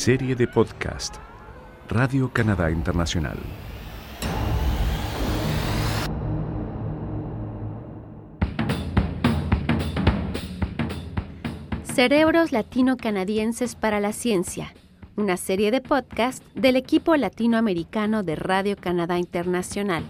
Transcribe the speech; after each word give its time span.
Serie 0.00 0.34
de 0.34 0.48
podcast 0.48 1.16
Radio 1.90 2.32
Canadá 2.32 2.70
Internacional. 2.70 3.36
Cerebros 11.82 12.50
Latino-Canadienses 12.50 13.74
para 13.74 14.00
la 14.00 14.14
Ciencia, 14.14 14.72
una 15.16 15.36
serie 15.36 15.70
de 15.70 15.82
podcast 15.82 16.42
del 16.54 16.76
equipo 16.76 17.14
latinoamericano 17.16 18.22
de 18.22 18.36
Radio 18.36 18.76
Canadá 18.78 19.18
Internacional. 19.18 20.02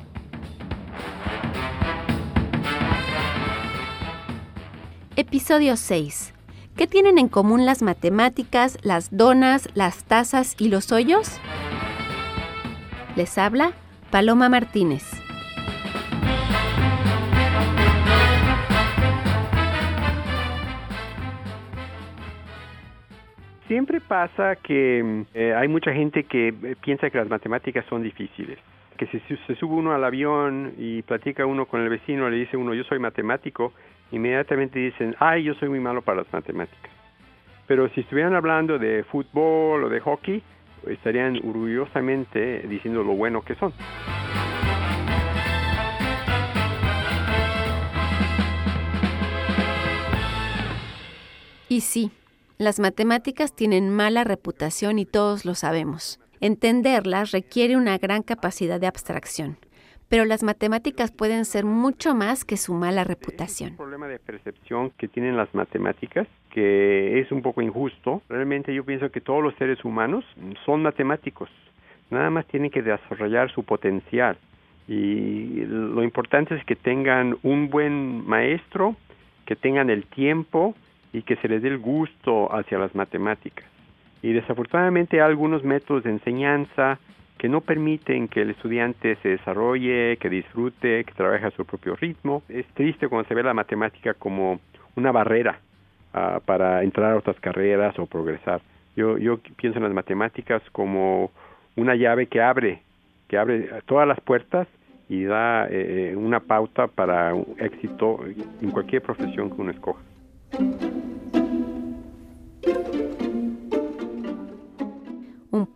Episodio 5.17 5.77
6. 5.77 6.35
¿Qué 6.81 6.87
tienen 6.87 7.19
en 7.19 7.29
común 7.29 7.67
las 7.67 7.83
matemáticas, 7.83 8.79
las 8.83 9.15
donas, 9.15 9.69
las 9.75 10.03
tazas 10.07 10.57
y 10.59 10.71
los 10.71 10.93
hoyos? 10.93 11.39
Les 13.17 13.37
habla 13.37 13.73
Paloma 14.11 14.49
Martínez. 14.49 15.03
Siempre 23.69 24.01
pasa 24.01 24.57
que 24.57 25.27
eh, 25.35 25.53
hay 25.55 25.69
mucha 25.69 25.93
gente 25.93 26.25
que 26.25 26.49
eh, 26.49 26.77
piensa 26.81 27.11
que 27.11 27.19
las 27.19 27.29
matemáticas 27.29 27.85
son 27.91 28.03
difíciles. 28.03 28.59
Que 28.97 29.07
si 29.09 29.21
se 29.21 29.55
sube 29.57 29.75
uno 29.75 29.93
al 29.93 30.03
avión 30.03 30.73
y 30.79 31.03
platica 31.03 31.45
uno 31.45 31.67
con 31.67 31.83
el 31.83 31.91
vecino, 31.91 32.31
le 32.31 32.37
dice 32.37 32.57
uno, 32.57 32.73
yo 32.73 32.85
soy 32.85 32.99
matemático, 32.99 33.75
inmediatamente 34.13 34.79
dicen, 34.79 35.15
ay, 35.19 35.45
yo 35.45 35.55
soy 35.55 35.69
muy 35.69 35.81
malo 35.81 36.03
para 36.03 36.19
las 36.19 36.33
matemáticas. 36.33 36.91
Pero 37.67 37.89
si 37.91 38.01
estuvieran 38.01 38.35
hablando 38.35 38.79
de 38.79 39.05
fútbol 39.05 39.85
o 39.85 39.89
de 39.89 40.01
hockey, 40.01 40.43
estarían 40.87 41.37
orgullosamente 41.37 42.67
diciendo 42.69 43.03
lo 43.03 43.13
bueno 43.13 43.43
que 43.43 43.55
son. 43.55 43.73
Y 51.69 51.83
sí, 51.83 52.11
las 52.59 52.81
matemáticas 52.81 53.55
tienen 53.55 53.91
mala 53.91 54.25
reputación 54.25 54.99
y 54.99 55.07
todos 55.07 55.45
lo 55.45 55.55
sabemos. 55.55 56.19
Entenderlas 56.41 57.31
requiere 57.31 57.77
una 57.77 57.97
gran 57.99 58.23
capacidad 58.23 58.81
de 58.81 58.89
abstracción 58.89 59.57
pero 60.11 60.25
las 60.25 60.43
matemáticas 60.43 61.13
pueden 61.13 61.45
ser 61.47 61.65
mucho 61.65 62.15
más 62.15 62.45
que 62.45 62.57
su 62.57 62.75
mala 62.75 63.05
reputación. 63.05 63.69
Es 63.69 63.73
un 63.73 63.77
problema 63.79 64.09
de 64.09 64.19
percepción 64.19 64.91
que 64.99 65.09
tienen 65.09 65.37
las 65.37 65.55
matemáticas 65.55 66.27
que 66.51 67.21
es 67.21 67.31
un 67.31 67.43
poco 67.43 67.63
injusto. 67.63 68.21
Realmente 68.29 68.75
yo 68.75 68.85
pienso 68.85 69.11
que 69.11 69.21
todos 69.21 69.41
los 69.41 69.55
seres 69.55 69.85
humanos 69.85 70.25
son 70.67 70.83
matemáticos, 70.83 71.49
nada 72.11 72.29
más 72.29 72.45
tienen 72.49 72.71
que 72.71 72.83
desarrollar 72.83 73.53
su 73.53 73.63
potencial 73.63 74.37
y 74.89 75.65
lo 75.67 76.03
importante 76.03 76.57
es 76.57 76.65
que 76.65 76.75
tengan 76.75 77.37
un 77.45 77.71
buen 77.71 78.27
maestro, 78.27 78.97
que 79.47 79.55
tengan 79.55 79.89
el 79.89 80.05
tiempo 80.07 80.75
y 81.13 81.23
que 81.23 81.37
se 81.37 81.47
les 81.47 81.63
dé 81.63 81.69
el 81.69 81.79
gusto 81.79 82.53
hacia 82.53 82.77
las 82.79 82.93
matemáticas. 82.97 83.65
Y 84.21 84.33
desafortunadamente 84.33 85.21
hay 85.21 85.29
algunos 85.29 85.63
métodos 85.63 86.03
de 86.03 86.11
enseñanza 86.11 86.99
que 87.41 87.49
no 87.49 87.63
permiten 87.63 88.29
que 88.29 88.43
el 88.43 88.51
estudiante 88.51 89.17
se 89.23 89.31
desarrolle, 89.31 90.19
que 90.19 90.29
disfrute, 90.29 91.05
que 91.05 91.15
trabaje 91.15 91.47
a 91.47 91.51
su 91.53 91.65
propio 91.65 91.97
ritmo. 91.97 92.43
Es 92.51 92.67
triste 92.75 93.09
cuando 93.09 93.27
se 93.27 93.35
ve 93.35 93.43
la 93.43 93.55
matemática 93.55 94.13
como 94.13 94.61
una 94.95 95.11
barrera 95.11 95.59
ah, 96.13 96.41
para 96.45 96.83
entrar 96.83 97.13
a 97.13 97.17
otras 97.17 97.41
carreras 97.41 97.99
o 97.99 98.05
progresar. 98.05 98.61
Yo, 98.95 99.17
yo 99.17 99.39
pienso 99.57 99.79
en 99.79 99.85
las 99.85 99.95
matemáticas 99.95 100.61
como 100.73 101.31
una 101.77 101.95
llave 101.95 102.27
que 102.27 102.43
abre, 102.43 102.83
que 103.27 103.39
abre 103.39 103.71
todas 103.87 104.07
las 104.07 104.21
puertas 104.21 104.69
y 105.09 105.25
da 105.25 105.67
eh, 105.71 106.15
una 106.15 106.41
pauta 106.41 106.89
para 106.89 107.33
un 107.33 107.57
éxito 107.59 108.21
en 108.61 108.71
cualquier 108.71 109.01
profesión 109.01 109.49
que 109.49 109.63
uno 109.63 109.71
escoja. 109.71 110.03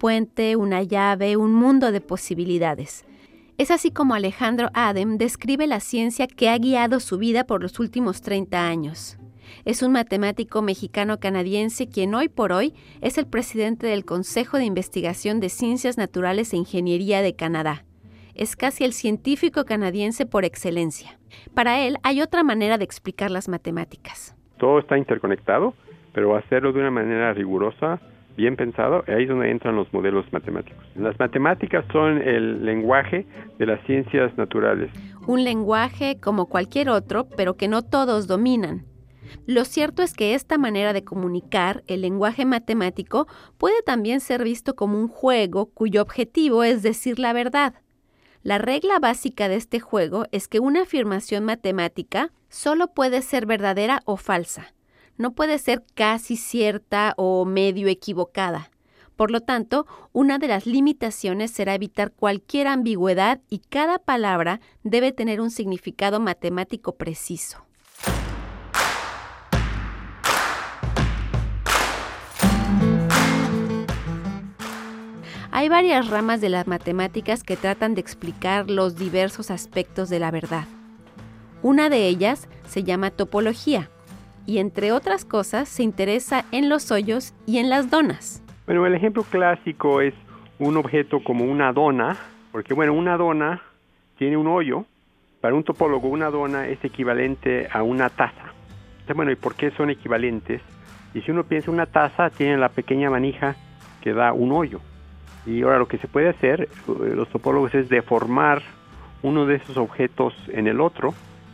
Una 0.04 0.82
llave, 0.82 1.38
un 1.38 1.54
mundo 1.54 1.90
de 1.90 2.02
posibilidades. 2.02 3.06
Es 3.56 3.70
así 3.70 3.90
como 3.90 4.14
Alejandro 4.14 4.68
Adem 4.74 5.16
describe 5.16 5.66
la 5.66 5.80
ciencia 5.80 6.26
que 6.26 6.50
ha 6.50 6.58
guiado 6.58 7.00
su 7.00 7.16
vida 7.16 7.44
por 7.44 7.62
los 7.62 7.80
últimos 7.80 8.20
30 8.20 8.68
años. 8.68 9.16
Es 9.64 9.82
un 9.82 9.92
matemático 9.92 10.60
mexicano-canadiense 10.60 11.88
quien 11.88 12.14
hoy 12.14 12.28
por 12.28 12.52
hoy 12.52 12.74
es 13.00 13.16
el 13.16 13.26
presidente 13.26 13.86
del 13.86 14.04
Consejo 14.04 14.58
de 14.58 14.64
Investigación 14.64 15.40
de 15.40 15.48
Ciencias 15.48 15.96
Naturales 15.96 16.52
e 16.52 16.58
Ingeniería 16.58 17.22
de 17.22 17.34
Canadá. 17.34 17.84
Es 18.34 18.56
casi 18.56 18.84
el 18.84 18.92
científico 18.92 19.64
canadiense 19.64 20.26
por 20.26 20.44
excelencia. 20.44 21.18
Para 21.54 21.80
él 21.80 21.96
hay 22.02 22.20
otra 22.20 22.42
manera 22.42 22.76
de 22.76 22.84
explicar 22.84 23.30
las 23.30 23.48
matemáticas. 23.48 24.36
Todo 24.58 24.80
está 24.80 24.98
interconectado, 24.98 25.72
pero 26.12 26.36
hacerlo 26.36 26.74
de 26.74 26.80
una 26.80 26.90
manera 26.90 27.32
rigurosa 27.32 28.00
bien 28.36 28.56
pensado, 28.56 29.04
ahí 29.06 29.24
es 29.24 29.28
donde 29.28 29.50
entran 29.50 29.76
los 29.76 29.92
modelos 29.92 30.24
matemáticos. 30.32 30.84
Las 30.94 31.18
matemáticas 31.18 31.84
son 31.92 32.20
el 32.22 32.64
lenguaje 32.64 33.26
de 33.58 33.66
las 33.66 33.84
ciencias 33.86 34.36
naturales. 34.36 34.90
Un 35.26 35.44
lenguaje 35.44 36.18
como 36.20 36.46
cualquier 36.46 36.88
otro, 36.88 37.28
pero 37.36 37.56
que 37.56 37.68
no 37.68 37.82
todos 37.82 38.26
dominan. 38.26 38.84
Lo 39.46 39.64
cierto 39.64 40.02
es 40.02 40.14
que 40.14 40.34
esta 40.34 40.58
manera 40.58 40.92
de 40.92 41.04
comunicar, 41.04 41.82
el 41.86 42.02
lenguaje 42.02 42.44
matemático, 42.44 43.26
puede 43.58 43.82
también 43.82 44.20
ser 44.20 44.44
visto 44.44 44.74
como 44.74 44.98
un 44.98 45.08
juego 45.08 45.66
cuyo 45.66 46.02
objetivo 46.02 46.62
es 46.62 46.82
decir 46.82 47.18
la 47.18 47.32
verdad. 47.32 47.74
La 48.42 48.58
regla 48.58 48.98
básica 48.98 49.48
de 49.48 49.56
este 49.56 49.80
juego 49.80 50.26
es 50.30 50.48
que 50.48 50.60
una 50.60 50.82
afirmación 50.82 51.44
matemática 51.44 52.30
solo 52.48 52.88
puede 52.88 53.22
ser 53.22 53.46
verdadera 53.46 54.02
o 54.04 54.16
falsa 54.16 54.73
no 55.16 55.32
puede 55.32 55.58
ser 55.58 55.84
casi 55.94 56.36
cierta 56.36 57.14
o 57.16 57.44
medio 57.44 57.88
equivocada. 57.88 58.70
Por 59.16 59.30
lo 59.30 59.40
tanto, 59.40 59.86
una 60.12 60.38
de 60.38 60.48
las 60.48 60.66
limitaciones 60.66 61.52
será 61.52 61.74
evitar 61.74 62.12
cualquier 62.12 62.66
ambigüedad 62.66 63.40
y 63.48 63.60
cada 63.60 63.98
palabra 63.98 64.60
debe 64.82 65.12
tener 65.12 65.40
un 65.40 65.50
significado 65.50 66.18
matemático 66.18 66.96
preciso. 66.96 67.64
Hay 75.52 75.68
varias 75.68 76.08
ramas 76.08 76.40
de 76.40 76.48
las 76.48 76.66
matemáticas 76.66 77.44
que 77.44 77.56
tratan 77.56 77.94
de 77.94 78.00
explicar 78.00 78.68
los 78.68 78.96
diversos 78.96 79.52
aspectos 79.52 80.08
de 80.08 80.18
la 80.18 80.32
verdad. 80.32 80.66
Una 81.62 81.88
de 81.88 82.08
ellas 82.08 82.48
se 82.66 82.82
llama 82.82 83.12
topología 83.12 83.88
y 84.46 84.58
entre 84.58 84.92
otras 84.92 85.24
cosas 85.24 85.68
se 85.68 85.82
interesa 85.82 86.44
en 86.52 86.68
los 86.68 86.90
hoyos 86.90 87.34
y 87.46 87.58
en 87.58 87.70
las 87.70 87.90
donas. 87.90 88.42
Bueno, 88.66 88.86
el 88.86 88.94
ejemplo 88.94 89.22
clásico 89.24 90.00
es 90.00 90.14
un 90.58 90.76
objeto 90.76 91.22
como 91.22 91.44
una 91.44 91.72
dona, 91.72 92.16
porque 92.52 92.74
bueno, 92.74 92.92
una 92.94 93.16
dona 93.16 93.62
tiene 94.18 94.36
un 94.36 94.46
hoyo, 94.46 94.84
para 95.40 95.54
un 95.54 95.64
topólogo 95.64 96.08
una 96.08 96.30
dona 96.30 96.68
es 96.68 96.82
equivalente 96.84 97.68
a 97.70 97.82
una 97.82 98.08
taza. 98.08 98.52
Bueno, 99.14 99.30
¿y 99.30 99.36
por 99.36 99.54
qué 99.54 99.70
son 99.72 99.90
equivalentes? 99.90 100.62
Y 101.12 101.20
si 101.20 101.30
uno 101.30 101.44
piensa 101.44 101.70
una 101.70 101.86
taza 101.86 102.30
tiene 102.30 102.56
la 102.56 102.70
pequeña 102.70 103.10
manija 103.10 103.54
que 104.00 104.14
da 104.14 104.32
un 104.32 104.52
hoyo. 104.52 104.80
Y 105.46 105.62
ahora 105.62 105.78
lo 105.78 105.88
que 105.88 105.98
se 105.98 106.08
puede 106.08 106.30
hacer, 106.30 106.62
eh, 106.62 107.12
los 107.14 107.28
topólogos, 107.28 107.74
es 107.74 107.90
deformar 107.90 108.62
uno 109.22 109.44
de 109.44 109.56
esos 109.56 109.76
objetos 109.76 110.34
en 110.48 110.66
el 110.66 110.80
otro 110.80 111.12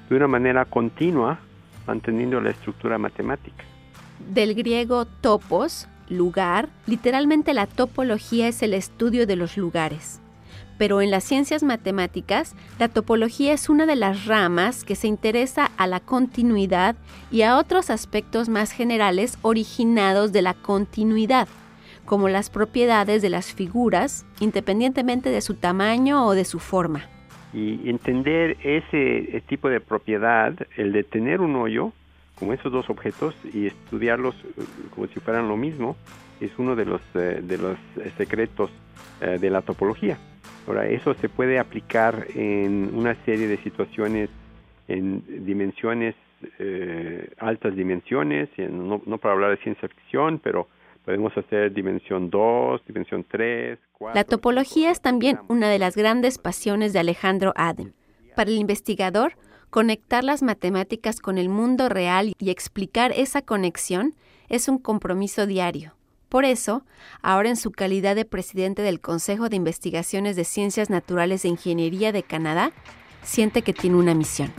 de 0.09 0.17
una 0.17 0.28
manera 0.28 0.65
continua 0.65 1.39
manteniendo 1.91 2.41
la 2.41 2.51
estructura 2.51 2.99
matemática. 2.99 3.65
Del 4.33 4.54
griego 4.54 5.07
topos, 5.07 5.89
lugar, 6.09 6.69
literalmente 6.87 7.53
la 7.53 7.66
topología 7.66 8.47
es 8.47 8.63
el 8.63 8.75
estudio 8.75 9.27
de 9.27 9.34
los 9.34 9.57
lugares. 9.57 10.21
Pero 10.78 11.03
en 11.03 11.10
las 11.10 11.25
ciencias 11.25 11.65
matemáticas, 11.65 12.54
la 12.78 12.89
topología 12.89 13.53
es 13.53 13.69
una 13.69 13.87
de 13.87 13.97
las 13.97 14.27
ramas 14.27 14.84
que 14.84 14.95
se 14.95 15.09
interesa 15.09 15.72
a 15.77 15.89
la 15.89 15.98
continuidad 15.98 16.95
y 17.33 17.42
a 17.42 17.59
otros 17.59 17.91
aspectos 17.91 18.48
más 18.48 18.71
generales 18.71 19.37
originados 19.42 20.31
de 20.31 20.42
la 20.42 20.54
continuidad, 20.54 21.48
como 22.07 22.28
las 22.28 22.51
propiedades 22.51 23.21
de 23.21 23.31
las 23.31 23.53
figuras, 23.53 24.25
independientemente 24.39 25.31
de 25.31 25.41
su 25.41 25.54
tamaño 25.54 26.25
o 26.25 26.34
de 26.34 26.45
su 26.45 26.60
forma 26.60 27.03
y 27.53 27.89
entender 27.91 28.57
ese, 28.63 29.43
tipo 29.47 29.69
de 29.69 29.81
propiedad, 29.81 30.55
el 30.77 30.93
de 30.93 31.03
tener 31.03 31.41
un 31.41 31.57
hoyo, 31.57 31.93
como 32.37 32.53
esos 32.53 32.73
dos 32.73 32.89
objetos, 32.89 33.35
y 33.53 33.67
estudiarlos 33.67 34.35
eh, 34.35 34.63
como 34.95 35.07
si 35.09 35.21
fueran 35.21 35.49
lo 35.49 35.57
mismo, 35.57 35.97
es 36.41 36.51
uno 36.59 36.77
de 36.77 36.85
los, 36.85 37.01
eh, 37.15 37.41
de 37.43 37.59
los 37.59 37.77
secretos 38.17 38.71
eh, 39.21 39.39
de 39.41 39.51
la 39.51 39.63
topología. 39.63 40.19
Ahora, 40.67 40.87
eso 40.87 41.15
se 41.15 41.29
puede 41.29 41.59
aplicar 41.59 42.27
en 42.35 42.91
una 42.95 43.15
serie 43.25 43.49
de 43.49 43.57
situaciones 43.59 44.31
en 44.89 45.23
dimensiones, 45.45 46.15
altas 47.39 47.77
dimensiones, 47.77 48.49
no 48.59 49.19
para 49.19 49.35
hablar 49.35 49.51
de 49.51 49.57
ciencia 49.59 49.89
ficción, 49.89 50.41
pero 50.43 50.69
Podemos 51.05 51.37
hacer 51.37 51.73
dimensión 51.73 52.31
2, 52.31 52.83
dimensión 52.87 53.25
3, 53.31 53.79
4. 53.93 54.15
La 54.15 54.25
topología 54.25 54.91
es 54.91 55.01
también 55.01 55.41
una 55.49 55.69
de 55.69 55.79
las 55.79 55.97
grandes 55.97 56.39
pasiones 56.39 56.93
de 56.93 56.99
Alejandro 56.99 57.53
Adem. 57.57 57.93
Para 58.37 58.51
el 58.51 58.59
investigador, 58.59 59.35
conectar 59.71 60.25
las 60.25 60.43
matemáticas 60.43 61.21
con 61.21 61.39
el 61.39 61.49
mundo 61.49 61.89
real 61.89 62.33
y 62.39 62.51
explicar 62.51 63.13
esa 63.17 63.43
conexión 63.43 64.15
es 64.49 64.69
un 64.69 64.79
compromiso 64.79 65.47
diario. 65.47 65.95
Por 66.29 66.45
eso, 66.45 66.85
ahora 67.23 67.49
en 67.49 67.57
su 67.57 67.73
calidad 67.73 68.15
de 68.15 68.25
presidente 68.25 68.83
del 68.83 69.01
Consejo 69.01 69.49
de 69.49 69.57
Investigaciones 69.57 70.37
de 70.37 70.45
Ciencias 70.45 70.89
Naturales 70.89 71.45
e 71.45 71.49
Ingeniería 71.49 72.13
de 72.13 72.23
Canadá, 72.23 72.73
siente 73.23 73.63
que 73.63 73.73
tiene 73.73 73.97
una 73.97 74.15
misión. 74.15 74.53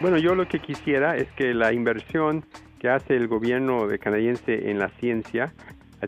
Bueno, 0.00 0.18
yo 0.18 0.34
lo 0.34 0.46
que 0.46 0.60
quisiera 0.60 1.16
es 1.16 1.30
que 1.32 1.54
la 1.54 1.72
inversión 1.72 2.44
que 2.78 2.88
hace 2.88 3.16
el 3.16 3.28
gobierno 3.28 3.88
canadiense 4.00 4.70
en 4.70 4.78
la 4.78 4.88
ciencia 4.88 5.54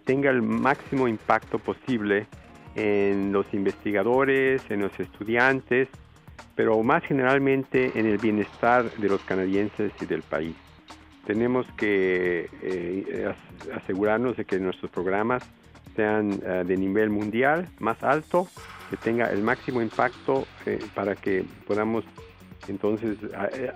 tenga 0.05 0.31
el 0.31 0.43
máximo 0.43 1.09
impacto 1.09 1.59
posible 1.59 2.27
en 2.75 3.33
los 3.33 3.47
investigadores, 3.55 4.63
en 4.71 4.81
los 4.81 5.01
estudiantes, 5.01 5.89
pero 6.55 6.83
más 6.83 7.03
generalmente 7.05 7.99
en 7.99 8.07
el 8.07 8.19
bienestar 8.19 8.91
de 8.93 9.09
los 9.09 9.23
canadienses 9.23 9.93
y 10.01 10.07
del 10.07 10.23
país. 10.23 10.55
Tenemos 11.27 11.67
que 11.77 12.49
eh, 12.63 13.35
asegurarnos 13.75 14.37
de 14.37 14.45
que 14.45 14.59
nuestros 14.59 14.91
programas 14.91 15.43
sean 15.97 16.41
eh, 16.45 16.65
de 16.67 16.77
nivel 16.77 17.11
mundial 17.11 17.69
más 17.79 18.03
alto, 18.03 18.49
que 18.91 18.97
tenga 18.97 19.31
el 19.31 19.43
máximo 19.43 19.83
impacto 19.83 20.47
eh, 20.67 20.79
para 20.95 21.17
que 21.17 21.45
podamos 21.67 22.05
entonces 22.69 23.19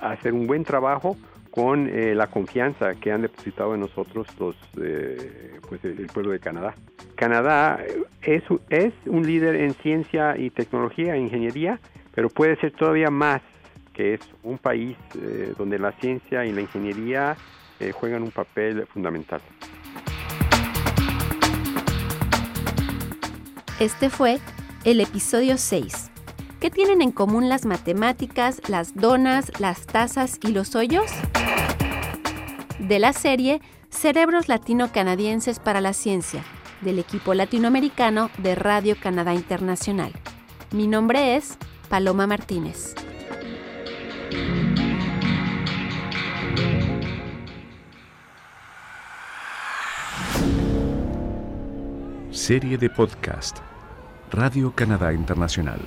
hacer 0.01 0.33
un 0.33 0.47
buen 0.47 0.65
trabajo 0.65 1.17
con 1.51 1.91
la 2.17 2.29
confianza 2.29 2.95
que 2.95 3.11
han 3.11 3.23
depositado 3.23 3.75
en 3.75 3.81
nosotros 3.81 4.27
los, 4.39 4.57
pues 4.75 5.85
el 5.85 6.07
pueblo 6.07 6.33
de 6.33 6.39
Canadá. 6.39 6.75
Canadá 7.21 7.85
es, 8.23 8.43
un 9.07 9.27
líder 9.27 9.57
en 9.57 9.75
ciencia 9.75 10.39
y 10.39 10.49
tecnología 10.49 11.19
ingeniería, 11.19 11.79
pero 12.15 12.31
puede 12.31 12.57
ser 12.57 12.73
todavía 12.73 13.11
más, 13.11 13.43
que 13.93 14.15
es 14.15 14.21
un 14.43 14.57
país 14.57 14.97
eh, 15.17 15.53
donde 15.59 15.79
la 15.79 15.93
ciencia 16.01 16.47
y 16.47 16.53
la 16.53 16.63
ingeniería 16.63 17.37
eh, 17.79 17.93
juegan 17.93 18.23
un 18.23 18.31
papel 18.31 18.87
fundamental. 18.87 19.43
Este 23.79 24.09
fue 24.09 24.39
el 24.85 25.01
episodio 25.01 25.59
6. 25.59 26.10
¿Qué 26.61 26.71
tienen 26.71 27.01
en 27.01 27.11
común 27.11 27.49
las 27.49 27.65
matemáticas, 27.65 28.61
las 28.69 28.95
donas, 28.95 29.51
las 29.59 29.87
tazas 29.87 30.39
y 30.43 30.49
los 30.49 30.75
hoyos? 30.75 31.11
De 32.79 32.99
la 32.99 33.15
serie 33.15 33.63
Cerebros 33.89 34.47
Latino-Canadienses 34.47 35.59
para 35.59 35.81
la 35.81 35.95
Ciencia, 35.95 36.45
del 36.83 36.99
equipo 36.99 37.33
latinoamericano 37.33 38.29
de 38.37 38.55
Radio 38.57 38.95
Canadá 39.01 39.33
Internacional. 39.33 40.13
Mi 40.71 40.87
nombre 40.87 41.37
es 41.37 41.57
Paloma 41.89 42.27
Martínez. 42.27 42.95
Serie 52.31 52.77
de 52.77 52.91
podcast 52.91 53.61
Radio 54.31 54.75
Canadá 54.75 55.15
Internacional. 55.15 55.81